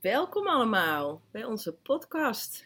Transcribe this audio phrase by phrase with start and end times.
[0.00, 2.64] Welkom allemaal bij onze podcast.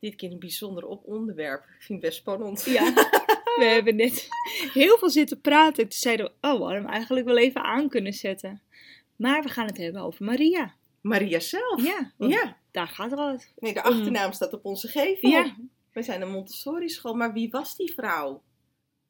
[0.00, 1.62] Dit keer een bijzonder op onderwerp.
[1.64, 2.64] Ik vind het best spannend.
[2.64, 2.92] Ja,
[3.58, 4.28] we hebben net
[4.72, 5.82] heel veel zitten praten.
[5.88, 8.62] Toen zeiden we, oh, we hadden hem eigenlijk wel even aan kunnen zetten.
[9.16, 10.74] Maar we gaan het hebben over Maria.
[11.00, 11.82] Maria zelf.
[11.84, 12.56] Ja, Ja.
[12.70, 13.38] daar gaat het al.
[13.58, 15.30] Nee, de achternaam staat op onze gevel.
[15.30, 15.56] Ja,
[15.92, 18.42] We zijn een Montessori school, maar wie was die vrouw?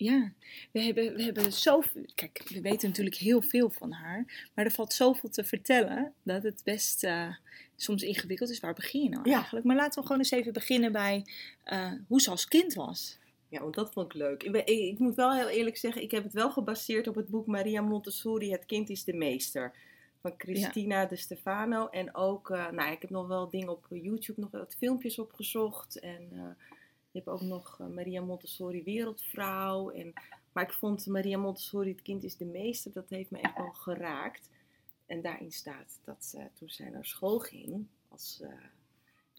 [0.03, 0.33] Ja.
[0.73, 2.03] We hebben, we hebben zoveel...
[2.15, 4.49] Kijk, we weten natuurlijk heel veel van haar.
[4.55, 7.35] Maar er valt zoveel te vertellen dat het best eh,
[7.77, 8.61] soms ingewikkeld is.
[8.61, 9.35] Waar begin je nou Ja.
[9.35, 9.67] eigenlijk?
[9.67, 11.27] Maar laten we gewoon eens even beginnen bij
[11.65, 13.19] eh, hoe ze als kind was.
[13.49, 14.43] Ja, want dat vond ik leuk.
[14.43, 17.15] Ik, ben- ik, ik moet wel heel eerlijk zeggen, ik heb het wel gebaseerd op
[17.15, 19.73] het boek Maria Montessori, Het kind is de meester.
[20.21, 21.87] Van Christina de Stefano.
[21.89, 25.99] En ook, eh, nou, ik heb nog wel dingen op YouTube, nog wat filmpjes opgezocht.
[26.01, 26.29] En
[27.13, 29.91] je hebt ook nog eh, Maria Montessori Wereldvrouw.
[29.91, 30.13] En,
[30.53, 33.73] maar ik vond Maria Montessori, Het kind is de meester, dat heeft me echt wel
[33.73, 34.49] geraakt.
[35.07, 38.51] En daarin staat dat ze, toen zij naar school ging, als eh,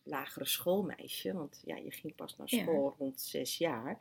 [0.04, 2.62] lagere schoolmeisje, want ja, je ging pas naar Ja.
[2.62, 4.00] school rond zes jaar,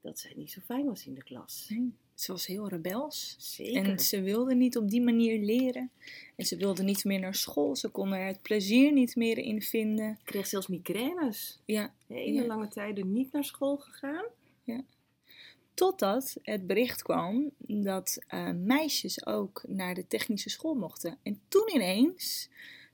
[0.00, 1.72] dat zij niet zo fijn was in de klas.
[2.14, 3.36] Ze was heel rebels.
[3.38, 3.84] Zeker.
[3.90, 5.90] En ze wilde niet op die manier leren.
[6.36, 7.76] En ze wilde niet meer naar school.
[7.76, 10.10] Ze kon er het plezier niet meer in vinden.
[10.10, 11.60] Ik kreeg zelfs migraines.
[11.64, 12.46] Ja, Hele Ja.
[12.46, 14.24] lange tijden niet naar school gegaan.
[15.74, 21.18] totdat het bericht kwam dat eh, meisjes ook naar de technische school mochten.
[21.22, 22.48] En toen ineens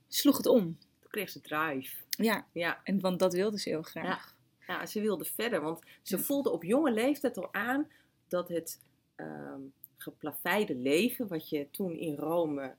[0.07, 0.77] sloeg het om.
[0.99, 1.95] Toen kreeg ze drive.
[2.09, 4.35] Ja, Ja, en, want dat wilde ze heel graag.
[4.67, 5.61] ja ze wilde verder.
[5.61, 6.21] Want ze Ja.
[6.23, 7.87] voelde op jonge leeftijd al aan
[8.27, 8.79] dat het
[9.15, 9.59] ehm
[9.97, 12.75] geplaveide leven, wat je toen in Rome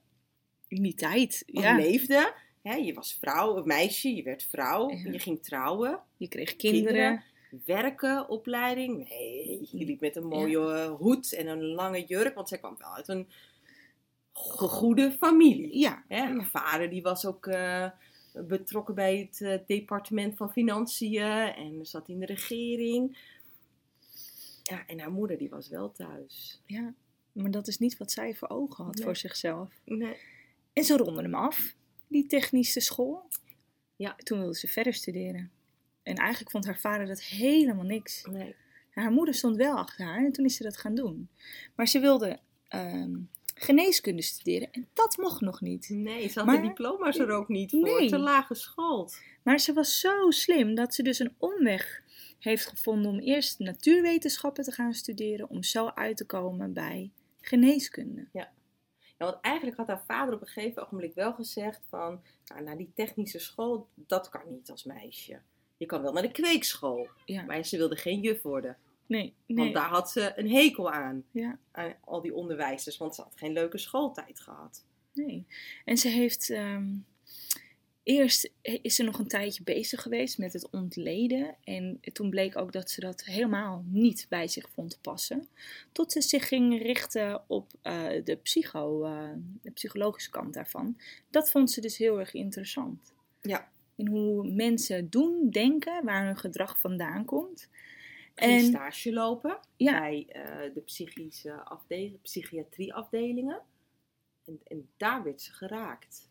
[0.68, 1.76] In die tijd, ja.
[1.76, 2.32] leefde.
[2.62, 5.10] Je was vrouw, een meisje, je werd vrouw, Ja.
[5.12, 6.00] je ging trouwen.
[6.16, 7.22] Je kreeg kinderen.
[7.64, 9.08] werken, opleiding.
[9.08, 12.94] Nee, je liep met een mooie hoed en een lange jurk, want zij kwam wel
[12.94, 13.28] uit een
[14.32, 15.78] go- goede familie.
[15.78, 17.90] Ja, Mijn vader die was ook eh,
[18.32, 21.22] betrokken bij het eh, departement van Financiën
[21.54, 23.18] en zat in de regering.
[24.62, 26.60] Ja, en haar moeder die was wel thuis.
[26.66, 26.94] ja.
[27.32, 29.04] Maar dat is niet wat zij voor ogen had Nee.
[29.04, 29.68] voor zichzelf.
[29.84, 30.16] Nee.
[30.72, 31.74] En ze ronde hem af,
[32.06, 33.28] die technische school.
[33.96, 34.14] Ja.
[34.16, 35.50] Toen wilde ze verder studeren.
[36.02, 38.24] En eigenlijk vond haar vader dat helemaal niks.
[38.30, 38.54] nee.
[38.90, 41.28] Haar moeder stond wel achter haar en toen is ze dat gaan doen.
[41.74, 43.14] Maar ze wilde ehm,
[43.54, 45.88] geneeskunde studeren en dat mocht nog niet.
[45.88, 47.80] Nee, ze had Maar- de diploma's er ook niet voor.
[47.80, 48.08] Nee.
[48.08, 49.18] Te laag geschoold.
[49.42, 52.02] Maar ze was zo slim dat ze dus een omweg
[52.42, 57.10] heeft gevonden om eerst natuurwetenschappen te gaan studeren, om zo uit te komen bij
[57.40, 58.26] geneeskunde.
[58.32, 58.52] Ja,
[59.18, 62.92] want eigenlijk had haar vader op een gegeven ogenblik wel gezegd van, nou, naar die
[62.94, 65.40] technische school, dat kan niet als meisje.
[65.76, 67.42] Je kan wel naar de kweekschool, Ja.
[67.42, 68.76] maar ze wilde geen juf worden.
[69.06, 69.72] Nee, Want nee.
[69.72, 73.52] daar had ze een hekel aan, Ja, aan al die onderwijzers, want ze had geen
[73.52, 74.84] leuke schooltijd gehad.
[75.12, 75.46] nee.
[75.84, 76.50] En ze heeft.
[76.50, 76.94] ehm,
[78.02, 81.56] eerst is ze nog een tijdje bezig geweest met het ontleden.
[81.64, 85.48] En toen bleek ook dat ze dat helemaal niet bij zich vond passen.
[85.92, 89.30] Tot ze zich ging richten op eh, de, psycho, eh,
[89.62, 90.96] de psychologische kant daarvan.
[91.30, 93.12] Dat vond ze dus heel erg interessant.
[93.40, 93.70] Ja.
[93.94, 97.68] In hoe mensen doen, denken, waar hun gedrag vandaan komt.
[98.34, 103.60] Ging En stage lopen ja, bij eh, de psychische afdeling, psychiatrieafdelingen.
[104.44, 106.24] En, en daar werd ze geraakt.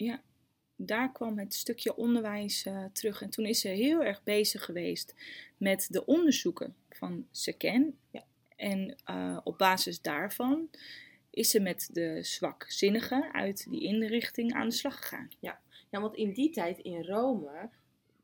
[0.86, 3.22] Daar kwam het stukje onderwijs eh, terug.
[3.22, 5.16] En toen is ze heel erg bezig geweest
[5.58, 7.98] met de onderzoeken van Seken.
[8.12, 8.24] Ja.
[8.56, 10.70] En eh, op basis daarvan
[11.30, 15.30] is ze met de zwakzinnigen uit die inrichting aan de slag gegaan.
[15.40, 17.70] Ja, want in die tijd in Rome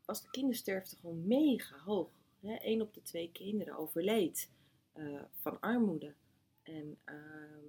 [0.04, 2.10] was de kindersterfte gewoon mega hoog.
[2.40, 2.56] Hè?
[2.60, 4.50] Eén op de twee kinderen overleed
[4.92, 6.14] eh, van armoede
[6.62, 7.64] en ehm,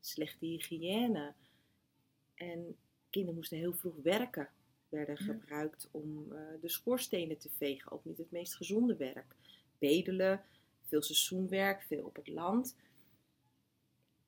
[0.00, 1.34] slechte hygiëne.
[2.34, 2.76] En
[3.14, 4.48] kinderen moesten heel vroeg werken,
[4.88, 5.24] werden Ja.
[5.24, 7.92] gebruikt om eh, de schoorstenen te vegen.
[7.92, 9.34] Ook niet het meest gezonde werk.
[9.78, 10.42] Bedelen,
[10.88, 12.76] veel seizoenwerk, veel op het land.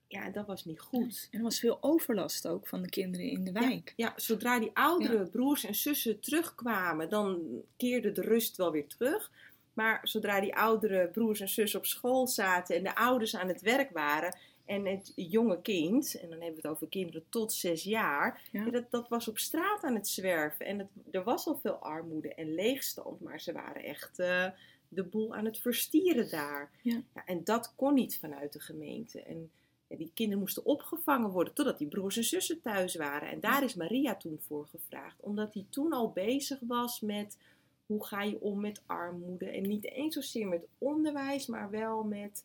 [0.08, 1.28] Ja, en dat was niet goed.
[1.30, 3.92] En er was veel overlast ook van de kinderen in de wijk.
[3.96, 7.42] Ja, zodra die oudere broers en zussen terugkwamen, dan
[7.76, 9.30] keerde de rust wel weer terug.
[9.74, 13.60] Maar zodra die oudere broers en zussen op school zaten en de ouders aan het
[13.60, 17.82] werk waren en het jonge kind, en dan hebben we het over kinderen tot zes
[17.82, 18.64] jaar, Ja.
[18.64, 20.66] ja, dat, dat was op straat aan het zwerven.
[20.66, 24.46] En het, er was al veel armoede en leegstand, maar ze waren echt eh,
[24.88, 26.70] de boel aan het verstieren daar.
[26.82, 27.02] Ja.
[27.26, 29.22] en dat kon niet vanuit de gemeente.
[29.22, 29.50] En
[29.88, 33.28] ja, die kinderen moesten opgevangen worden totdat die broers en zussen thuis waren.
[33.28, 35.20] En daar is Maria toen voor gevraagd.
[35.20, 37.38] Omdat hij toen al bezig was met
[37.86, 39.46] hoe ga je om met armoede.
[39.50, 42.44] En niet eens zozeer met onderwijs, maar wel met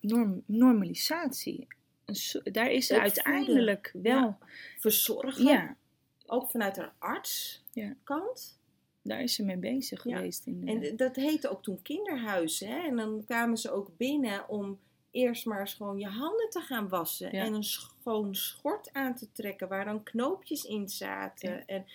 [0.00, 1.66] Norm, normalisatie.
[2.04, 3.24] Een daar is ze Opvoeden.
[3.24, 4.38] uiteindelijk wel.
[4.78, 5.44] verzorgen.
[5.44, 5.76] Ja.
[6.26, 8.58] ook vanuit haar artskant.
[9.02, 10.16] Daar is ze mee bezig Ja.
[10.16, 10.46] geweest.
[10.46, 12.68] In, En dat heette ook toen kinderhuizen.
[12.68, 12.78] Hè?
[12.86, 14.78] En dan kwamen ze ook binnen om
[15.10, 17.36] eerst maar eens gewoon je handen te gaan wassen.
[17.36, 17.44] Ja.
[17.44, 21.50] En een schoon schort aan te trekken waar dan knoopjes in zaten.
[21.50, 21.62] Ja.
[21.66, 21.86] En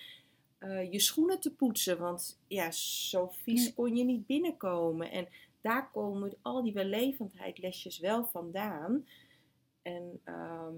[0.58, 1.98] eh, je schoenen te poetsen.
[1.98, 5.10] Want ja, zo vies kon je niet binnenkomen.
[5.10, 5.28] En
[5.68, 9.06] daar komen al die wellevendheidlesjes wel vandaan.
[9.82, 10.74] En ehm,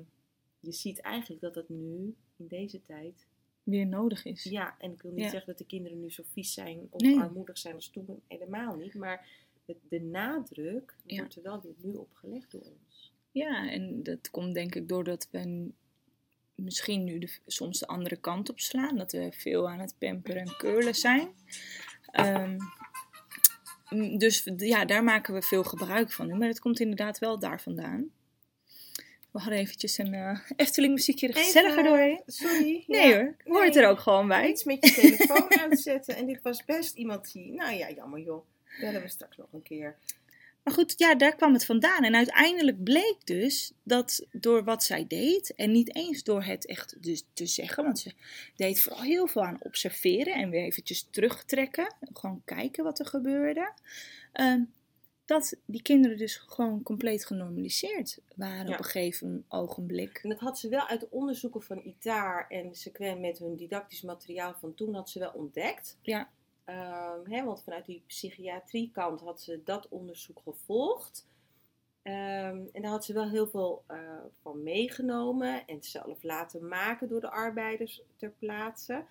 [0.61, 3.27] je ziet eigenlijk dat het nu, in deze tijd,
[3.63, 4.45] weer nodig is.
[4.45, 5.29] ja, en ik wil niet Ja.
[5.31, 7.19] zeggen dat de kinderen nu zo vies zijn of Nee.
[7.19, 8.95] armoedig zijn als toen, helemaal niet.
[8.95, 9.29] Maar
[9.65, 11.19] de, de nadruk Ja.
[11.19, 13.13] wordt er wel weer nu op gelegd door ons.
[13.33, 15.71] Ja, en dat komt denk ik doordat we
[16.55, 18.97] misschien nu de, soms de andere kant op slaan.
[18.97, 21.29] Dat we veel aan het pamperen en curlen zijn.
[22.13, 22.57] Mm,
[24.19, 26.35] dus d- ja, daar maken we veel gebruik van nu.
[26.35, 28.11] Maar het komt inderdaad wel daar vandaan.
[29.31, 32.23] We hadden eventjes een eh Efteling muziekje er gezelliger doorheen.
[32.27, 32.85] Sorry.
[32.87, 34.49] Nee ja, hoor, hoort er ook gewoon bij.
[34.49, 36.17] Iets met je telefoon uitzetten.
[36.17, 38.45] En dit was best iemand die, nou ja, jammer joh.
[38.81, 39.97] Bellen we straks nog een keer.
[40.69, 42.05] Maar goed, ja, daar kwam het vandaan.
[42.05, 47.03] En uiteindelijk bleek dus dat door wat zij deed, en niet eens door het echt
[47.03, 48.13] dus te zeggen, want ze
[48.57, 53.73] deed vooral heel veel aan observeren en weer eventjes terugtrekken, gewoon kijken wat er gebeurde,
[54.33, 54.63] ehm,
[55.25, 58.73] dat die kinderen dus gewoon compleet genormaliseerd waren Ja.
[58.73, 60.19] op een gegeven ogenblik.
[60.23, 64.03] En dat had ze wel uit de onderzoeken van ITAR en Sequen met hun didactisch
[64.03, 65.97] materiaal van toen had ze wel ontdekt.
[66.03, 66.29] Ja.
[66.69, 71.27] Ehm, hè, want vanuit die psychiatriekant had ze dat onderzoek gevolgd.
[72.03, 77.09] Ehm, en daar had ze wel heel veel eh, van meegenomen en zelf laten maken
[77.09, 79.05] door de arbeiders ter plaatse.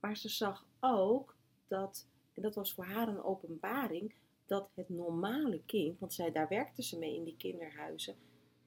[0.00, 1.36] Maar ze zag ook
[1.68, 4.14] dat, en dat was voor haar een openbaring,
[4.46, 8.16] dat het normale kind, want zij, daar werkte ze mee in die kinderhuizen,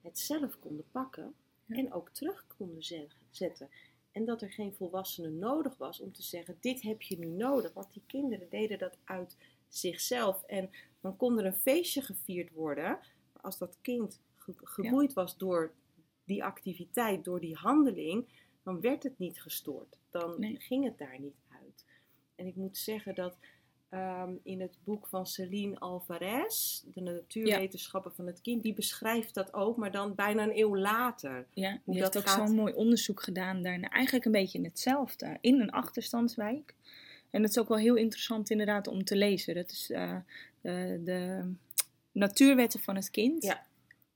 [0.02, 1.34] het zelf konden pakken
[1.66, 1.76] Ja.
[1.76, 3.68] en ook terug konden ze- zetten.
[4.12, 7.72] En dat er geen volwassene nodig was om te zeggen: Dit heb je nu nodig.
[7.72, 9.36] Want die kinderen deden dat uit
[9.68, 10.42] zichzelf.
[10.42, 10.70] En
[11.00, 12.84] dan kon er een feestje gevierd worden.
[13.32, 15.72] Maar als dat kind ge- geboeid was door
[16.24, 18.28] die activiteit, door die handeling,
[18.62, 19.98] dan werd het niet gestoord.
[20.10, 20.56] Dan Nee.
[20.60, 21.84] ging het daar niet uit.
[22.34, 23.36] En ik moet zeggen dat
[23.90, 29.54] ehm, in het boek van Celine Alvarez, De Natuurwetenschappen van het Kind, die beschrijft dat
[29.54, 31.46] ook, maar dan bijna een eeuw later.
[31.54, 32.46] Ja, die heeft ook gaat.
[32.48, 33.88] zo'n mooi onderzoek gedaan daarna.
[33.88, 35.38] Eigenlijk een beetje hetzelfde.
[35.40, 36.74] In een achterstandswijk.
[37.30, 39.54] En dat is ook wel heel interessant inderdaad om te lezen.
[39.54, 40.16] Dat is eh,
[40.60, 41.52] de, de
[42.12, 43.42] natuurwetten van het kind.
[43.44, 43.66] Ja.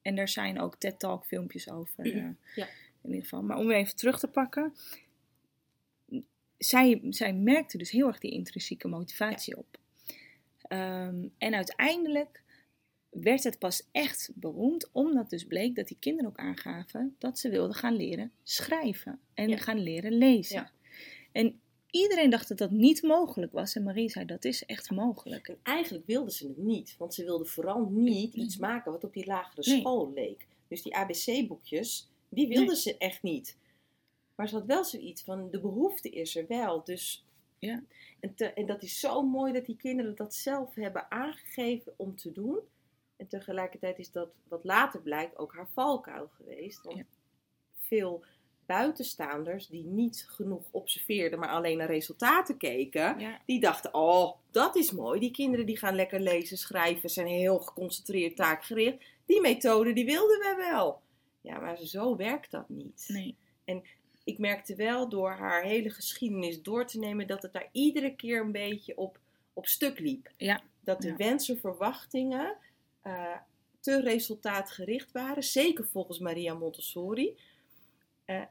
[0.02, 2.04] En daar zijn ook TED-talk filmpjes over.
[2.04, 2.12] eh,
[2.54, 2.66] Ja.
[3.02, 3.42] In ieder geval.
[3.42, 4.74] Maar om weer even terug te pakken.
[6.58, 9.78] Zij, zij merkte dus heel erg die intrinsieke motivatie op.
[10.62, 12.42] Ehm, en uiteindelijk
[13.10, 17.48] werd het pas echt beroemd, omdat dus bleek dat die kinderen ook aangaven dat ze
[17.50, 19.56] wilden gaan leren schrijven en Ja.
[19.56, 20.56] gaan leren lezen.
[20.56, 20.70] Ja.
[21.32, 21.60] En
[21.90, 23.74] iedereen dacht dat dat niet mogelijk was.
[23.74, 25.48] En Marie zei dat is echt mogelijk.
[25.48, 29.12] En eigenlijk wilde ze het niet, want ze wilde vooral niet iets maken wat op
[29.12, 29.80] die lagere Nee.
[29.80, 30.46] school leek.
[30.68, 32.76] Dus die ABC-boekjes, die wilde Nee.
[32.80, 33.56] ze echt niet.
[34.34, 36.84] Maar ze had wel zoiets van, de behoefte is er wel.
[36.84, 37.26] Dus,
[37.58, 37.82] Ja.
[38.20, 42.16] en, te- en dat is zo mooi dat die kinderen dat zelf hebben aangegeven om
[42.16, 42.58] te doen.
[43.16, 46.82] En tegelijkertijd is dat, wat later blijkt, ook haar valkuil geweest.
[46.82, 47.04] Want Ja.
[47.78, 48.24] veel
[48.66, 53.40] buitenstaanders die niet genoeg observeerden, maar alleen naar resultaten keken, Ja.
[53.46, 55.20] die dachten, oh, dat is mooi.
[55.20, 59.04] Die kinderen die gaan lekker lezen, schrijven, zijn heel geconcentreerd, taakgericht.
[59.26, 61.00] Die methode, die wilden we wel.
[61.40, 63.04] Ja, maar zo werkt dat niet.
[63.08, 63.36] Nee.
[64.24, 68.40] Ik merkte wel door haar hele geschiedenis door te nemen dat het daar iedere keer
[68.40, 69.18] een beetje op,
[69.52, 70.30] op stuk liep.
[70.36, 70.62] Ja.
[70.80, 71.16] Dat de Ja.
[71.16, 72.56] wensen, verwachtingen
[73.02, 73.36] eh,
[73.80, 75.42] te resultaatgericht waren.
[75.42, 77.38] Zeker volgens Maria Montessori.
[78.24, 78.42] Eh,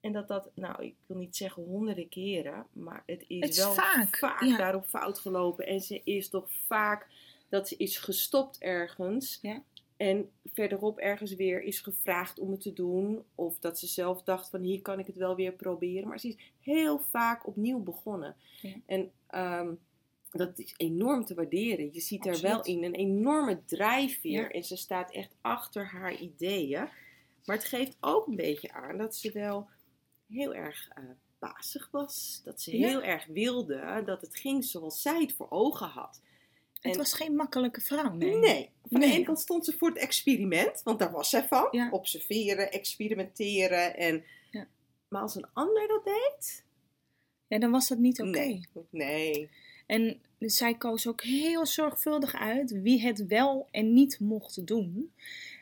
[0.00, 3.56] en dat dat, nou, ik wil niet zeggen honderden keren, maar het is, Het is
[3.58, 4.56] wel vaak, ja.
[4.56, 5.66] daarop fout gelopen.
[5.66, 7.06] En ze is toch vaak
[7.48, 9.38] dat ze is gestopt ergens.
[9.42, 9.62] Ja.
[9.98, 13.22] En verderop ergens weer is gevraagd om het te doen.
[13.34, 16.08] Of dat ze zelf dacht van hier kan ik het wel weer proberen.
[16.08, 18.36] Maar ze is heel vaak opnieuw begonnen.
[18.62, 18.74] Ja.
[18.86, 19.74] En ehm,
[20.30, 21.88] dat is enorm te waarderen.
[21.92, 24.42] Je ziet er wel in een enorme drijfveer.
[24.42, 24.48] Ja.
[24.50, 26.88] En ze staat echt achter haar ideeën.
[27.44, 29.68] Maar het geeft ook een beetje aan dat ze wel
[30.28, 31.04] heel erg eh
[31.38, 32.40] bazig was.
[32.44, 32.86] Dat ze Ja.
[32.88, 36.20] heel erg wilde dat het ging zoals zij het voor ogen had.
[36.80, 38.34] Het was geen makkelijke vrouw, nee.
[38.34, 38.70] Nee.
[38.84, 41.68] Van de ene kant stond ze voor het experiment, want daar was zij van.
[41.70, 41.90] Ja.
[41.90, 43.96] Observeren, experimenteren.
[43.96, 44.24] En...
[44.50, 44.66] Ja.
[45.08, 46.64] Maar als een ander dat deed?
[47.46, 48.30] Ja, dan was dat niet oké.
[48.30, 48.68] Nee.
[48.90, 49.50] Nee.
[49.86, 55.12] En zij koos ook heel zorgvuldig uit wie het wel en niet mocht doen.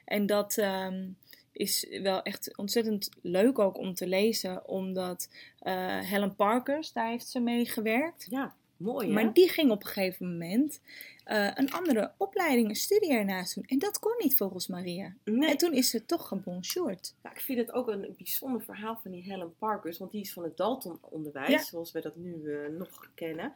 [0.05, 1.05] En dat, ehm,
[1.57, 5.29] is wel echt ontzettend leuk ook om te lezen, omdat
[5.63, 8.27] uh, Helen Parkers, daar heeft ze mee gewerkt.
[8.31, 9.13] Ja, mooi hè?
[9.13, 10.81] Maar die ging op een gegeven moment
[11.27, 13.65] uh, een andere opleiding, een studie ernaast doen.
[13.65, 15.15] En dat kon niet volgens Maria.
[15.25, 15.51] Nee.
[15.51, 17.15] En toen is ze toch gebonjourd.
[17.23, 20.33] Ja, ik vind het ook een bijzonder verhaal van die Helen Parkers, want die is
[20.33, 21.63] van het Dalton-onderwijs, Ja.
[21.63, 23.53] zoals we dat nu eh, nog kennen.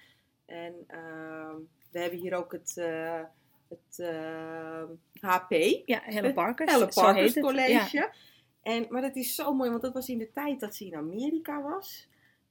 [0.46, 1.56] En ehm,
[1.90, 3.20] we hebben hier ook het, eh,
[3.68, 4.82] het eh,
[5.20, 5.52] HP,
[5.86, 6.72] Ja, Helen Parkers.
[6.72, 7.34] Helen Parkers.
[7.40, 7.96] College.
[7.96, 8.12] Ja.
[8.62, 10.94] En, maar dat is zo mooi, want dat was in de tijd dat ze in
[10.94, 12.08] Amerika was.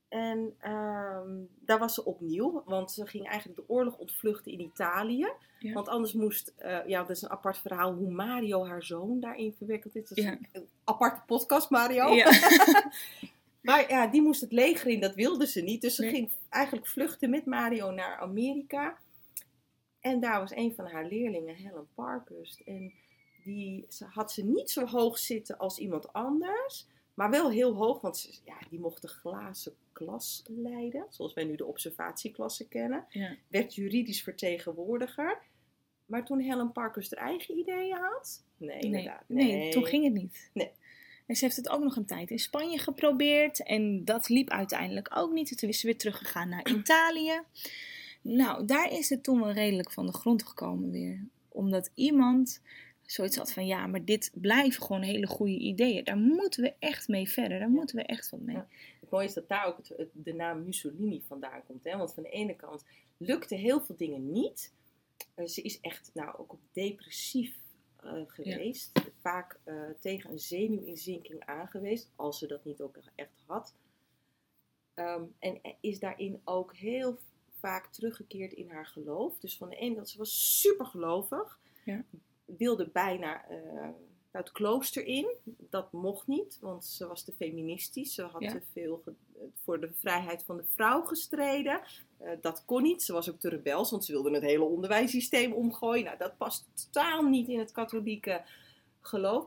[0.09, 1.29] En ehm,
[1.65, 5.27] daar was ze opnieuw, want ze ging eigenlijk de oorlog ontvluchten in Italië.
[5.59, 5.73] Ja.
[5.73, 9.53] Want anders moest, eh, ja, dat is een apart verhaal hoe Mario haar zoon daarin
[9.57, 10.09] verwikkeld is.
[10.09, 10.31] Dat is Ja.
[10.31, 12.09] een, een aparte podcast, Mario.
[12.13, 12.31] Ja.
[13.61, 15.81] Maar ja, die moest het leger in, dat wilde ze niet.
[15.81, 16.11] Dus ze Nee.
[16.11, 18.97] ging eigenlijk vluchten met Mario naar Amerika.
[19.99, 22.59] En daar was een van haar leerlingen, Helen Parkhurst.
[22.65, 22.93] En
[23.43, 26.87] die ze, had ze niet zo hoog zitten als iemand anders.
[27.19, 31.05] Maar wel heel hoog, want ze, ja, die mocht de glazen klas leiden.
[31.09, 33.05] Zoals wij nu de observatieklasse kennen.
[33.09, 33.35] Ja.
[33.47, 35.38] Werd juridisch vertegenwoordiger.
[36.05, 38.43] Maar toen Helen Parkhurst haar eigen ideeën had...
[38.57, 39.23] Nee, Nee, inderdaad.
[39.27, 40.49] nee, toen ging het niet.
[40.53, 40.71] Nee.
[41.25, 43.63] En ze heeft het ook nog een tijd in Spanje geprobeerd.
[43.63, 45.57] En dat liep uiteindelijk ook niet.
[45.57, 47.41] Toen is ze weer teruggegaan naar Italië.
[48.21, 51.25] Nou, daar is het toen wel redelijk van de grond gekomen weer.
[51.49, 52.61] Omdat iemand
[53.11, 53.65] zoiets had van...
[53.65, 56.03] Ja, maar dit blijven gewoon hele goede ideeën.
[56.03, 57.59] Daar moeten we echt mee verder.
[57.59, 58.55] Daar moeten we echt wat mee.
[58.55, 58.67] Ja.
[58.99, 61.83] Het mooie is dat daar ook het, het- de naam Mussolini vandaan komt.
[61.83, 61.97] Hè?
[61.97, 62.85] Want van de ene kant
[63.17, 64.73] lukte heel veel dingen niet.
[65.35, 67.55] Eh, ze is echt nou, ook op depressief
[68.03, 68.91] eh, geweest.
[69.21, 72.11] Vaak eh, tegen een zenuwinzinking aangeweest.
[72.15, 73.73] Als ze dat niet ook echt had.
[74.93, 77.17] Ehm, en is daarin ook heel
[77.59, 79.39] vaak teruggekeerd in haar geloof.
[79.39, 81.59] Dus van de ene kant, ze was super gelovig.
[81.85, 82.03] Ja.
[82.57, 83.89] Wilde bijna eh,
[84.31, 85.27] het klooster in.
[85.69, 88.13] Dat mocht niet, want ze was te feministisch.
[88.13, 88.51] Ze had Ja.
[88.51, 89.03] te veel
[89.63, 91.81] voor de vrijheid van de vrouw gestreden.
[92.17, 93.03] Eh, dat kon niet.
[93.03, 96.05] Ze was ook te rebels, want ze wilde het hele onderwijssysteem omgooien.
[96.05, 98.41] Nou, dat past totaal niet in het katholieke
[99.01, 99.45] geloof.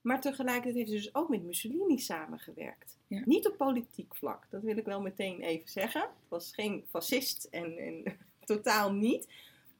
[0.00, 2.96] Maar tegelijkertijd heeft ze dus ook met Mussolini samengewerkt.
[3.06, 3.22] Ja.
[3.24, 6.00] Niet op politiek vlak, dat wil ik wel meteen even zeggen.
[6.00, 9.28] Het was geen fascist en, en totaal niet.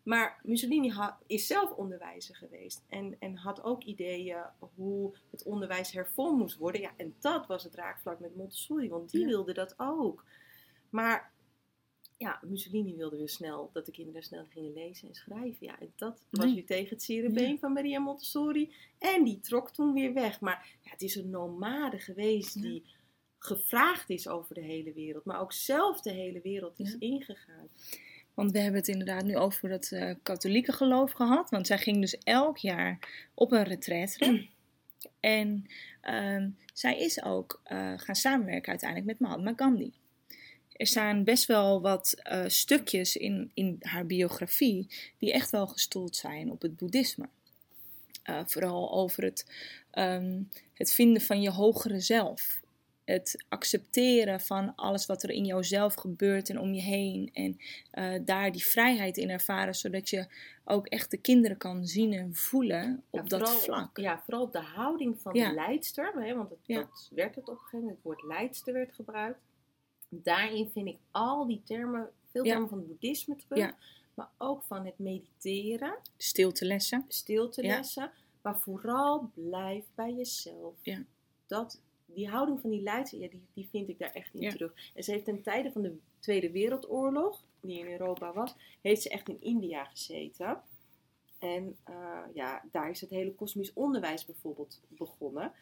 [0.03, 0.93] Maar Mussolini
[1.27, 4.43] is zelf onderwijzer geweest en, en had ook ideeën
[4.75, 6.81] hoe het onderwijs hervormd moest worden.
[6.81, 9.27] Ja, en dat was het raakvlak met Montessori, want die Ja.
[9.27, 10.25] wilde dat ook.
[10.91, 11.33] Maar
[12.19, 15.67] ja, Mussolini wilde weer snel dat de kinderen snel gingen lezen en schrijven.
[15.67, 16.55] Ja, en dat was Nee.
[16.55, 17.57] weer tegen het zere Ja.
[17.57, 18.73] van Maria Montessori.
[18.99, 20.41] En die trok toen weer weg.
[20.41, 22.61] Maar ja, het is een nomade geweest Ja.
[22.61, 22.85] die
[23.39, 25.25] gevraagd is over de hele wereld.
[25.25, 27.69] Maar ook zelf de hele wereld is ingegaan.
[28.35, 31.51] Want we hebben het inderdaad nu over dat eh, katholieke geloof gehad.
[31.51, 32.99] Want zij ging dus elk jaar
[33.35, 34.49] op een retraite.
[35.21, 35.67] en
[36.01, 39.93] ehm, zij is ook eh, gaan samenwerken uiteindelijk met Mahatma Gandhi.
[40.73, 44.87] Er staan best wel wat eh, stukjes in, in haar biografie
[45.19, 47.29] die echt wel gestoeld zijn op het boeddhisme.
[48.47, 49.47] Vooral over het,
[49.91, 50.41] ehm,
[50.75, 52.62] het vinden van je hogere zelf.
[53.05, 57.31] Het accepteren van alles wat er in jouzelf gebeurt en om je heen.
[57.33, 57.57] En
[57.91, 60.27] eh, daar die vrijheid in ervaren, zodat je
[60.65, 63.99] ook echt de kinderen kan zien en voelen op Ja, dat vooral- vlak.
[63.99, 65.49] Ja, vooral de houding van Ja.
[65.49, 66.13] de leidster.
[66.15, 66.79] Hè, want het, Ja.
[66.79, 67.97] dat werd het op een gegeven moment.
[67.97, 69.41] Het woord leidster werd gebruikt.
[70.09, 73.75] Daarin vind ik al die termen, veel termen van het boeddhisme terug.
[74.15, 77.05] Maar ook van het mediteren, Stiltelessen.
[77.09, 77.77] stilte Ja.
[77.77, 78.11] lessen.
[78.43, 80.75] Maar vooral blijf bij jezelf.
[80.83, 81.03] Ja.
[81.47, 81.81] Dat,
[82.15, 84.51] die houding van die leidster, ja, die, die vind ik daar echt in Ja.
[84.51, 84.75] terug.
[84.95, 89.09] En ze heeft ten tijde van de Tweede Wereldoorlog, die in Europa was, heeft ze
[89.09, 90.61] echt in India gezeten.
[91.39, 95.53] En eh, ja, daar is het hele kosmisch onderwijs bijvoorbeeld begonnen.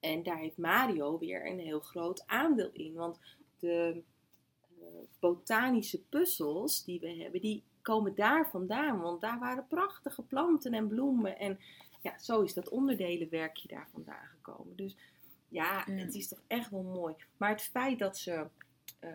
[0.00, 2.94] En daar heeft Mario weer een heel groot aandeel in.
[2.94, 3.18] Want
[3.58, 4.02] de
[4.80, 4.86] eh,
[5.18, 9.00] botanische puzzels die we hebben, die komen daar vandaan.
[9.00, 11.38] Want daar waren prachtige planten en bloemen.
[11.38, 11.58] En
[12.02, 14.76] ja, zo is dat onderdelenwerkje daar vandaan gekomen.
[14.76, 14.96] Dus
[15.54, 15.92] ja, Ja.
[15.94, 17.14] het is toch echt wel mooi.
[17.36, 18.46] Maar het feit dat ze
[18.98, 19.10] eh,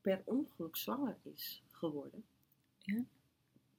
[0.00, 2.24] per ongeluk zwanger is geworden.
[2.78, 3.04] Ja.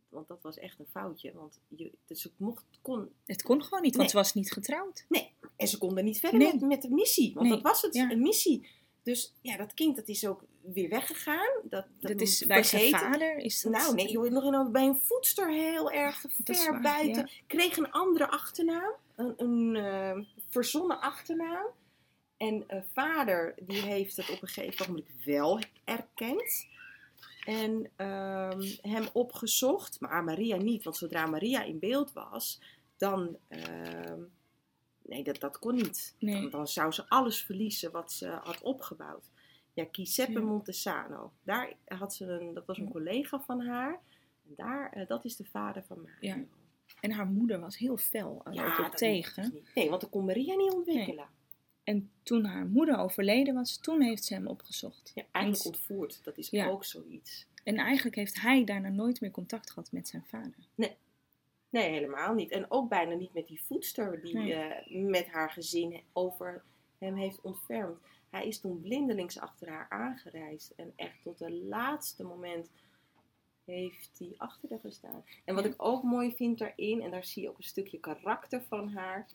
[0.09, 1.33] Want dat was echt een foutje.
[1.33, 4.09] Want je, dus ze mocht, kon Het kon gewoon niet, want Nee.
[4.09, 5.05] ze was niet getrouwd.
[5.09, 6.51] Nee, en ze konden niet verder Nee.
[6.53, 7.33] met, met de missie.
[7.33, 8.11] Want Nee, dat was het, ja.
[8.11, 8.69] een missie.
[9.03, 11.49] Dus ja, dat kind dat is ook weer weggegaan.
[11.63, 13.37] Dat, dat, Dat is bij zijn vader.
[13.37, 13.71] Is dat...
[13.71, 17.21] Nou, nee, joh, nog in, bij een voedster heel erg ver buiten.
[17.27, 17.43] ja.
[17.47, 18.91] Kreeg een andere achternaam.
[19.15, 21.65] Een, een eh, verzonnen achternaam.
[22.37, 26.67] En eh, vader, die heeft het op een gegeven moment wel erkend.
[27.45, 29.99] En ehm, hem opgezocht.
[29.99, 32.61] Maar Maria niet, want zodra Maria in beeld was,
[32.97, 34.19] dan, ehm,
[35.01, 36.15] nee, dat, dat kon niet.
[36.19, 36.39] Nee.
[36.39, 39.29] Want dan zou ze alles verliezen wat ze had opgebouwd.
[39.73, 40.39] Ja, Giuseppe Ja.
[40.45, 41.31] Montesano.
[41.43, 42.91] Daar had ze een, dat was een Ja.
[42.91, 43.99] collega van haar.
[44.47, 46.17] En daar, eh, dat is de vader van Mario.
[46.19, 46.37] Ja.
[47.01, 49.51] En haar moeder was heel fel er ook op dat tegen.
[49.51, 49.61] dus.
[49.75, 51.27] Nee, want dat kon Maria niet ontwikkelen.
[51.87, 55.11] En toen haar moeder overleden was, toen heeft ze hem opgezocht.
[55.15, 56.23] Ja, eigenlijk En- ontvoerd.
[56.23, 56.67] Dat is Ja.
[56.67, 57.45] ook zoiets.
[57.63, 60.67] En eigenlijk heeft hij daarna nooit meer contact gehad met zijn vader.
[61.69, 62.51] Nee, helemaal niet.
[62.51, 64.53] En ook bijna niet met die voedster die Nee.
[64.53, 66.63] eh, met haar gezin over
[66.97, 67.97] hem heeft ontfermd.
[68.29, 70.71] Hij is toen blindelings achter haar aangereisd.
[70.75, 72.69] En echt tot het laatste moment
[73.65, 75.23] heeft hij achter haar gestaan.
[75.45, 75.69] En wat Ja.
[75.69, 79.27] ik ook mooi vind daarin, en daar zie je ook een stukje karakter van haar.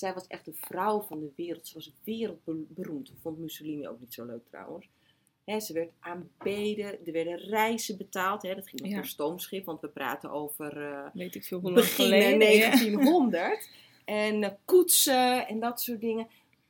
[0.00, 1.66] Zij was echt de vrouw van de wereld.
[1.66, 3.12] Ze was wereldberoemd.
[3.22, 4.88] Vond Mussolini ook niet zo leuk trouwens.
[5.58, 7.06] Ze werd aanbeden.
[7.06, 8.42] Er werden reizen betaald.
[8.42, 9.02] Dat ging nog Ja.
[9.02, 9.64] stoomschip.
[9.64, 10.82] Want we praten over...
[10.92, 12.50] eh, Weet ik veel begin geleden.
[12.56, 12.70] ja.
[12.70, 13.68] 1900.
[14.04, 16.28] En eh, koetsen en dat soort dingen.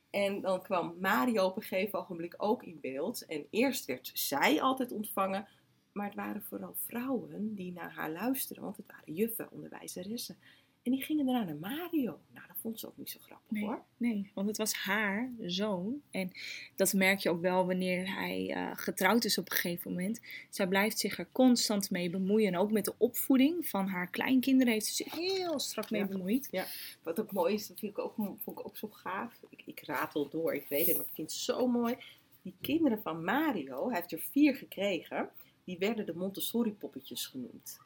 [0.09, 3.25] En dan kwam Mario op een gegeven ogenblik ook in beeld.
[3.25, 5.47] En eerst werd zij altijd ontvangen.
[5.91, 8.63] Maar het waren vooral vrouwen die naar haar luisterden.
[8.63, 10.37] Want het waren juffen, onderwijzeressen.
[10.83, 12.19] En die gingen daarna naar Mario.
[12.33, 13.63] Nou, dat vond ze ook niet zo grappig Nee.
[13.63, 13.83] hoor.
[13.97, 16.01] Nee, want het was haar zoon.
[16.11, 16.31] En
[16.75, 20.21] dat merk je ook wel wanneer hij eh, getrouwd is op een gegeven moment.
[20.49, 22.47] Zij blijft zich er constant mee bemoeien.
[22.47, 26.07] En ook met de opvoeding van haar kleinkinderen heeft ze zich heel strak mee Ja.
[26.07, 26.65] bemoeid.
[27.03, 29.33] Wat ook mooi is, dat vind ik ook, vond ik ook zo gaaf.
[29.49, 31.95] Ik, ik ratel door, ik weet het, maar ik vind het zo mooi.
[32.41, 35.29] Die kinderen van Mario, hij heeft er vier gekregen,
[35.63, 37.79] die werden de Montessori poppetjes genoemd.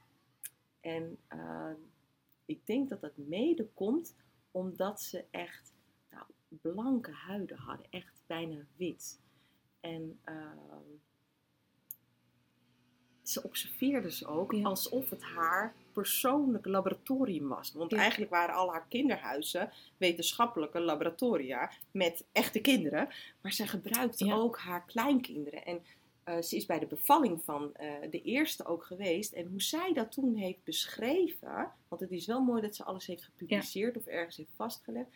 [0.81, 1.69] En eh,
[2.45, 4.15] ik denk dat dat mede komt
[4.51, 5.73] omdat ze echt
[6.09, 6.25] nou,
[6.61, 9.19] blanke huiden hadden, echt bijna wit.
[9.79, 10.51] En eh,
[13.23, 14.63] ze observeerde ze ook Ja.
[14.63, 17.71] alsof het haar persoonlijk laboratorium was.
[17.73, 17.97] Want Ja.
[17.97, 23.09] eigenlijk waren al haar kinderhuizen wetenschappelijke laboratoria met echte kinderen.
[23.41, 24.35] Maar ze gebruikte Ja.
[24.35, 25.65] ook haar kleinkinderen.
[25.65, 25.81] En
[26.25, 29.33] eh, ze is bij de bevalling van eh, de eerste ook geweest.
[29.33, 33.05] En hoe zij dat toen heeft beschreven, want het is wel mooi dat ze alles
[33.05, 35.09] heeft gepubliceerd of ergens heeft vastgelegd.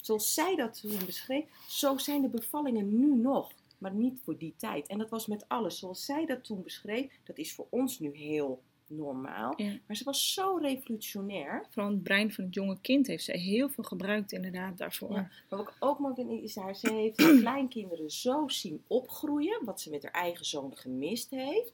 [0.00, 3.52] Zoals zij dat toen beschreef, zo zijn de bevallingen nu nog.
[3.78, 4.86] Maar niet voor die tijd.
[4.86, 5.78] En dat was met alles.
[5.78, 8.62] Zoals zij dat toen beschreef, dat is voor ons nu heel
[8.96, 9.52] normaal.
[9.56, 9.78] Ja.
[9.86, 11.66] Maar ze was zo revolutionair.
[11.70, 15.10] Vooral het brein van het jonge kind heeft ze heel veel gebruikt inderdaad daarvoor.
[15.12, 15.20] Ja.
[15.20, 19.64] Maar wat ik ook mooi vind, is haar, ze heeft haar kleinkinderen zo zien opgroeien,
[19.64, 21.72] wat ze met haar eigen zoon gemist heeft,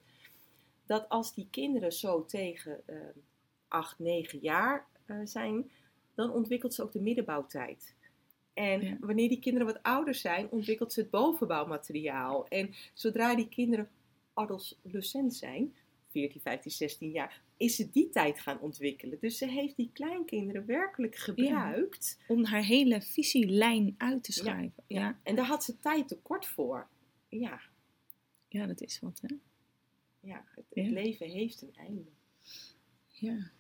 [0.87, 2.97] dat als die kinderen zo tegen eh
[3.69, 5.71] 8, 9 jaar eh, zijn,
[6.15, 7.95] dan ontwikkelt ze ook de middenbouwtijd.
[8.55, 8.97] En Ja.
[9.01, 12.49] wanneer die kinderen wat ouder zijn, ontwikkelt ze het bovenbouwmateriaal.
[12.49, 13.89] En zodra die kinderen
[14.35, 15.75] adolescent zijn,
[16.19, 19.19] 14, 15, 16 jaar, is ze die tijd gaan ontwikkelen.
[19.21, 22.19] Dus ze heeft die kleinkinderen werkelijk gebruikt.
[22.29, 24.83] Om haar hele visielijn uit te schrijven.
[24.87, 25.21] Ja, ja.
[25.23, 26.89] En daar had ze tijd tekort voor.
[27.29, 29.35] Ja, dat is wat hè.
[30.21, 30.93] ja het, het Ja.
[30.93, 32.03] leven heeft een einde.
[33.09, 33.51] Ja.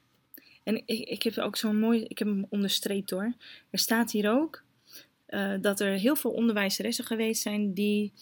[0.63, 3.35] En ik, ik heb ook zo'n mooi, ik heb hem onderstreept hoor.
[3.71, 4.65] Er staat hier ook
[5.27, 8.13] eh, dat er heel veel onderwijzeressen geweest zijn die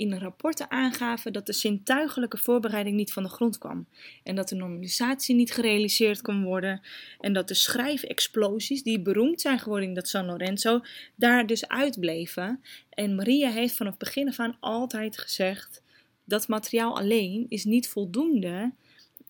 [0.00, 3.86] in rapporten aangaven dat de zintuigelijke voorbereiding niet van de grond kwam.
[4.22, 6.80] En dat de normalisatie niet gerealiseerd kon worden.
[7.20, 10.80] En dat de schrijfexplosies, die beroemd zijn geworden in dat San Lorenzo,
[11.14, 12.60] daar dus uitbleven.
[12.90, 15.82] En Maria heeft vanaf begin af aan altijd gezegd,
[16.24, 18.72] dat materiaal alleen is niet voldoende.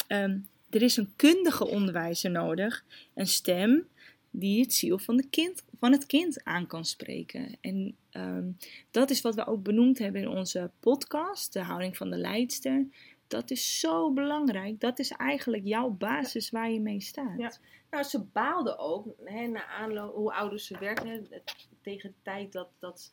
[0.07, 0.39] Ehm,
[0.71, 3.89] er is een kundige onderwijzer nodig, een stem
[4.31, 7.57] die het ziel van, de kind, van het kind aan kan spreken.
[7.61, 8.51] En ehm,
[8.91, 12.87] dat is wat we ook benoemd hebben in onze podcast, de houding van de leidster.
[13.27, 14.81] Dat is zo belangrijk.
[14.81, 17.61] Dat is eigenlijk jouw basis waar je mee staat.
[17.91, 21.03] Nou, ze baalde ook, hè, na aanloop, hoe ouder ze werd,
[21.83, 23.13] tegen de tijd dat, dat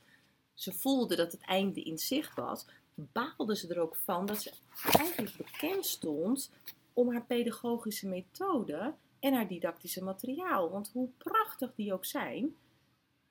[0.53, 4.51] ze voelde dat het einde in zicht was, baalde ze er ook van dat ze
[4.91, 6.51] eigenlijk bekend stond
[6.93, 10.69] om haar pedagogische methode en haar didactische materiaal.
[10.69, 12.55] Want hoe prachtig die ook zijn,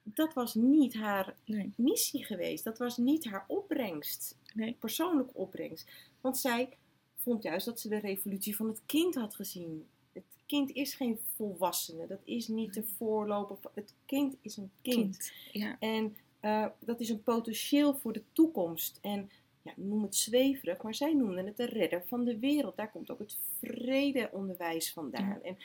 [0.02, 1.72] dat was niet haar Nee.
[1.76, 2.64] missie geweest.
[2.64, 4.72] Dat was niet haar opbrengst, Nee.
[4.72, 5.90] persoonlijke opbrengst.
[6.20, 6.68] Want zij
[7.16, 9.86] vond juist dat ze de revolutie van het kind had gezien.
[10.12, 13.58] Het kind is geen volwassene, dat is niet de voorloper.
[13.74, 14.96] Het kind is een kind.
[14.96, 15.32] Kind.
[15.52, 15.76] Ja.
[15.78, 18.98] En eh, dat is een potentieel voor de toekomst.
[19.02, 19.30] En
[19.66, 22.76] ja, noem het zweverig, maar zij noemden het de redder van de wereld.
[22.76, 25.28] Daar komt ook het vredeonderwijs vandaan.
[25.28, 25.40] Ja.
[25.42, 25.56] En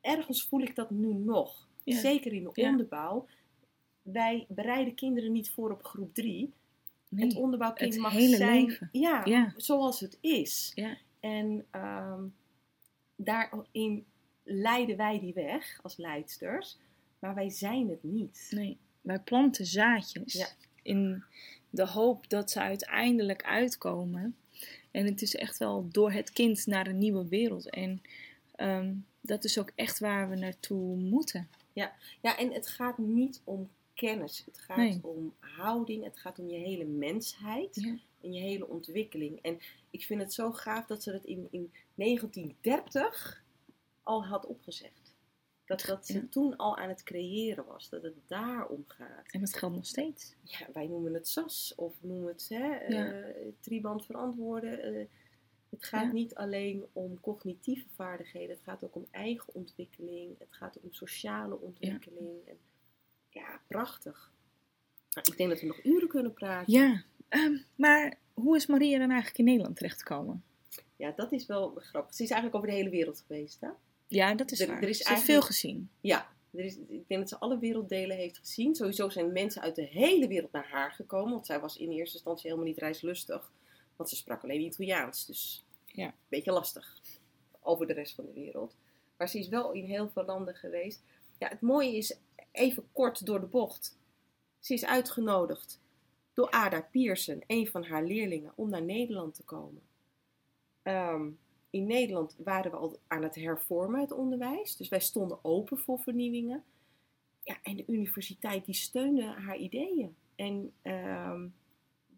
[0.00, 1.68] ergens voel ik dat nu nog.
[1.84, 1.98] Ja.
[1.98, 2.70] Zeker in de Ja.
[2.70, 3.26] onderbouw.
[4.02, 6.52] Wij bereiden kinderen niet voor op groep 3.
[7.08, 7.24] Nee.
[7.26, 8.88] Het onderbouwkind het mag zijn leven.
[8.92, 10.72] Ja, zoals het is.
[10.74, 10.96] Ja.
[11.20, 12.22] En ehm,
[13.16, 14.04] daarin
[14.42, 16.78] leiden wij die weg als leidsters
[17.18, 18.48] Maar wij zijn het niet.
[18.50, 20.46] Nee, wij planten zaadjes Ja.
[20.82, 21.24] in
[21.72, 24.36] de hoop dat ze uiteindelijk uitkomen.
[24.90, 27.70] En het is echt wel door het kind naar een nieuwe wereld.
[27.70, 28.02] En
[28.54, 31.48] ehm, dat is ook echt waar we naartoe moeten.
[32.20, 34.42] Ja, en het gaat niet om kennis.
[34.46, 34.98] Het gaat Nee.
[35.02, 36.04] om houding.
[36.04, 37.74] Het gaat om je hele mensheid.
[37.74, 37.96] Ja.
[38.20, 39.38] En je hele ontwikkeling.
[39.42, 39.58] En
[39.90, 43.42] ik vind het zo gaaf dat ze dat in, in 1930
[44.02, 45.01] al had opgezegd.
[45.76, 46.26] Dat, dat ze Ja.
[46.30, 47.88] toen al aan het creëren was.
[47.88, 49.26] Dat het daarom gaat.
[49.30, 50.34] En dat geldt nog steeds.
[50.42, 53.10] Ja, wij noemen het SAS of noemen het hè, Ja.
[53.12, 54.82] eh, triband verantwoorden.
[54.82, 55.06] Eh,
[55.70, 56.12] het gaat Ja.
[56.12, 58.50] niet alleen om cognitieve vaardigheden.
[58.56, 60.38] Het gaat ook om eigen ontwikkeling.
[60.38, 62.46] Het gaat om sociale ontwikkeling.
[62.48, 62.56] En,
[63.30, 64.32] ja, prachtig.
[65.10, 66.72] Nou, ik denk dat we nog uren kunnen praten.
[66.72, 70.44] Ja, ehm, maar hoe is Maria dan eigenlijk in Nederland terechtgekomen?
[70.96, 72.14] Ja, dat is wel grappig.
[72.14, 73.68] Ze is eigenlijk over de hele wereld geweest, hè?
[74.14, 74.82] Ja, dat is Er- waar.
[74.82, 75.90] er is Ze heeft eigenlijk- veel gezien.
[76.00, 78.74] Ja, er is, ik denk dat ze alle werelddelen heeft gezien.
[78.74, 81.32] Sowieso zijn mensen uit de hele wereld naar haar gekomen.
[81.32, 83.52] Want zij was in eerste instantie helemaal niet reislustig.
[83.96, 85.26] Want ze sprak alleen Italiaans.
[85.26, 86.06] Dus Ja.
[86.06, 87.00] een beetje lastig
[87.60, 88.76] over de rest van de wereld.
[89.16, 91.02] Maar ze is wel in heel veel landen geweest.
[91.38, 92.16] Ja, het mooie is,
[92.52, 93.98] even kort door de bocht.
[94.60, 95.80] Ze is uitgenodigd
[96.34, 99.82] door Ada Pierson, een van haar leerlingen, om naar Nederland te komen.
[100.82, 101.28] Ehm,
[101.72, 104.76] in Nederland waren we al aan het hervormen, het onderwijs.
[104.76, 106.64] Dus wij stonden open voor vernieuwingen.
[107.42, 110.16] Ja, en de universiteit die steunde haar ideeën.
[110.34, 111.48] En ehm,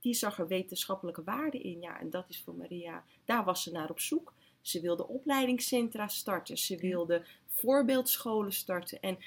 [0.01, 1.81] die zag er wetenschappelijke waarde in.
[1.81, 4.33] Ja, en dat is voor Maria, daar was ze naar op zoek.
[4.61, 6.59] Ze wilde opleidingscentra starten.
[6.59, 9.01] Ze wilde voorbeeldscholen starten.
[9.01, 9.19] En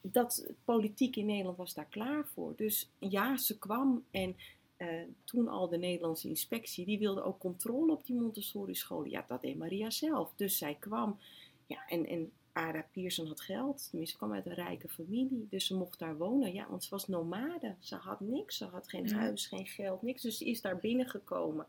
[0.00, 2.52] dat politiek in Nederland was daar klaar voor.
[2.56, 4.36] Dus ja, ze kwam en
[4.78, 9.10] eh, toen al de Nederlandse inspectie, die wilde ook controle op die Montessori scholen.
[9.10, 10.32] Ja, dat deed Maria zelf.
[10.36, 11.18] Dus zij kwam.
[11.66, 13.88] Ja, en, en Ada Pierson had geld.
[13.90, 15.46] Tenminste, ze kwam uit een rijke familie.
[15.50, 16.52] Dus ze mocht daar wonen.
[16.52, 17.74] Ja, want ze was nomade.
[17.78, 18.56] Ze had niks.
[18.56, 20.22] Ze had geen huis, geen geld, niks.
[20.22, 21.66] Dus ze is daar binnengekomen.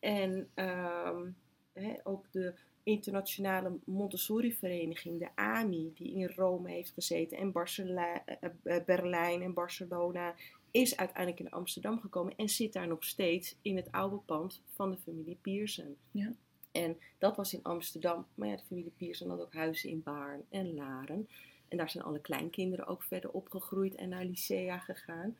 [0.00, 1.28] En ehm,
[1.72, 8.16] hè, ook de internationale Montessori-vereniging, de AMI, die in Rome heeft gezeten, en eh,
[8.62, 10.34] eh, Berlijn en Barcelona,
[10.70, 14.90] is uiteindelijk in Amsterdam gekomen en zit daar nog steeds in het oude pand van
[14.90, 15.96] de familie Pierson.
[16.10, 16.32] Ja.
[16.72, 20.44] En dat was in Amsterdam, maar ja, de familie Pierson had ook huizen in Baarn
[20.48, 21.28] en Laren.
[21.68, 25.36] En daar zijn alle kleinkinderen ook verder opgegroeid en naar Lycea gegaan.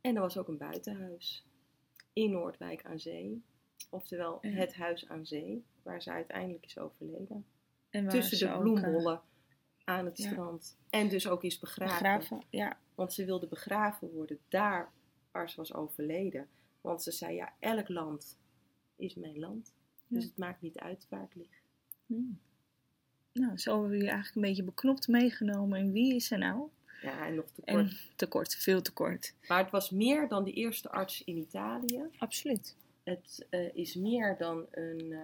[0.00, 1.44] En er was ook een buitenhuis
[2.12, 3.42] in Noordwijk aan Zee.
[3.90, 4.48] Oftewel Ja.
[4.50, 7.46] het huis aan zee, waar ze uiteindelijk is overleden.
[7.90, 9.20] En waar Tussen de bloembollen
[9.84, 10.30] aan het ja.
[10.30, 10.76] strand.
[10.90, 11.96] En dus ook is eh, begraven.
[11.96, 12.42] begraven.
[12.50, 14.92] Ja, Want ze wilde begraven worden daar
[15.30, 16.48] waar ze was overleden.
[16.80, 18.36] Want ze zei, ja, elk land
[18.96, 19.72] is mijn land.
[20.08, 20.28] Dus Ja.
[20.28, 21.62] het maakt niet uit waar het ligt.
[22.06, 22.38] Hmm.
[23.32, 25.78] Nou, zo hebben we je eigenlijk een beetje beknopt meegenomen.
[25.78, 26.68] En wie is er nou?
[27.02, 27.76] Ja, en nog te kort.
[27.76, 29.34] En tekort, veel tekort.
[29.48, 32.02] Maar het was meer dan de eerste arts in Italië.
[32.18, 32.76] Absoluut.
[33.02, 35.20] Het eh, is meer dan een, eh,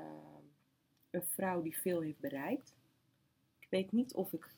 [1.10, 2.74] een vrouw die veel heeft bereikt.
[3.58, 4.48] Ik weet niet of ik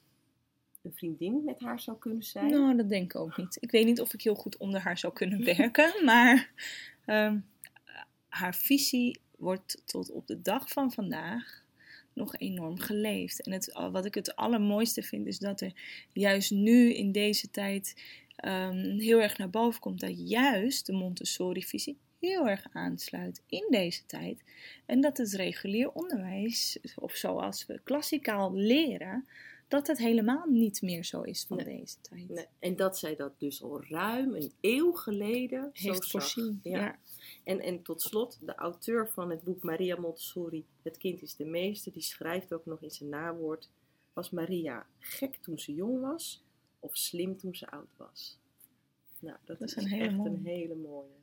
[0.85, 2.51] een vriendin met haar zou kunnen zijn.
[2.51, 3.57] Nou, dat denk ik ook niet.
[3.61, 6.51] Ik weet niet of ik heel goed onder haar zou kunnen werken, maar
[7.05, 7.39] ehm,
[8.29, 11.63] haar visie wordt tot op de dag van vandaag
[12.13, 13.43] nog enorm geleefd.
[13.43, 15.73] En het, wat ik het allermooiste vind is dat er
[16.13, 18.03] juist nu in deze tijd
[18.37, 24.07] ehm, heel erg naar boven komt dat juist de Montessori-visie heel erg aansluit in deze
[24.07, 24.43] tijd.
[24.87, 29.27] En dat het regulier onderwijs, of zoals we klassikaal leren,
[29.75, 31.67] dat het helemaal niet meer zo is van Nee.
[31.79, 32.29] deze tijd.
[32.29, 36.61] Nee, En dat zij dat dus al ruim een eeuw geleden Heeft voorzien.
[36.63, 36.79] Ja.
[36.81, 36.99] Ja.
[37.45, 41.45] En, en tot slot, de auteur van het boek Maria Montessori, Het kind is de
[41.45, 43.71] meester, die schrijft ook nog in zijn nawoord,
[44.13, 46.45] was Maria gek toen ze jong was
[46.81, 48.39] of slim toen ze oud was?
[49.19, 50.31] Nou, dat, Dat is, is een hele echt mooie.
[50.31, 51.23] een hele mooie.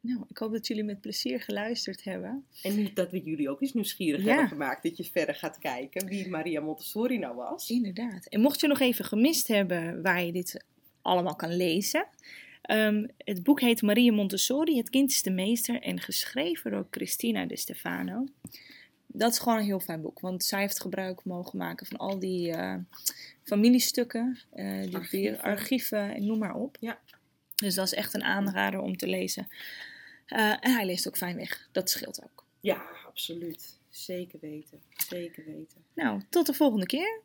[0.00, 2.44] Nou, ik hoop dat jullie met plezier geluisterd hebben.
[2.62, 4.26] En nu dat we jullie ook eens nieuwsgierig Ja.
[4.26, 7.70] hebben gemaakt, dat je verder gaat kijken wie Maria Montessori nou was.
[7.70, 8.26] Inderdaad.
[8.26, 10.64] En mocht je nog even gemist hebben waar je dit
[11.02, 12.06] allemaal kan lezen.
[12.62, 15.80] ehm, het boek heet Maria Montessori, Het kind is de meester.
[15.82, 18.26] En geschreven door Cristina de Stefano.
[19.06, 20.20] Dat is gewoon een heel fijn boek.
[20.20, 22.74] Want zij heeft gebruik mogen maken van al die eh,
[23.42, 24.38] familiestukken.
[24.50, 25.40] eh, die Archieven.
[25.40, 26.76] archieven en noem maar op.
[26.80, 26.98] Ja.
[27.62, 29.48] Dus dat is echt een aanrader om te lezen.
[30.26, 31.68] Eh, en hij leest ook fijn weg.
[31.72, 32.44] Dat scheelt ook.
[32.60, 33.78] Ja, absoluut.
[33.88, 34.82] Zeker weten.
[35.08, 35.84] Zeker weten.
[35.94, 37.20] Nou, tot de volgende keer.